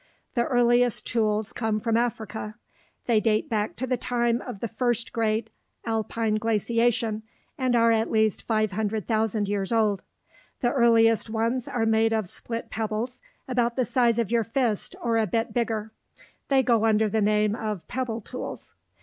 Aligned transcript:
The 0.33 0.45
earliest 0.47 1.05
tools 1.05 1.53
come 1.53 1.79
from 1.79 1.95
Africa. 1.95 2.55
They 3.05 3.19
date 3.19 3.49
back 3.49 3.75
to 3.75 3.85
the 3.85 3.97
time 3.97 4.41
of 4.41 4.59
the 4.59 4.67
first 4.67 5.13
great 5.13 5.51
alpine 5.85 6.37
glaciation 6.37 7.21
and 7.55 7.75
are 7.75 7.91
at 7.91 8.09
least 8.09 8.41
500,000 8.41 9.47
years 9.47 9.71
old. 9.71 10.01
The 10.61 10.71
earliest 10.73 11.29
ones 11.29 11.67
are 11.67 11.85
made 11.85 12.13
of 12.13 12.27
split 12.27 12.71
pebbles, 12.71 13.21
about 13.47 13.75
the 13.75 13.85
size 13.85 14.17
of 14.17 14.31
your 14.31 14.43
fist 14.43 14.95
or 15.03 15.17
a 15.17 15.27
bit 15.27 15.53
bigger. 15.53 15.91
They 16.47 16.63
go 16.63 16.87
under 16.87 17.07
the 17.07 17.21
name 17.21 17.53
of 17.55 17.87
pebble 17.87 18.21
tools. 18.21 18.73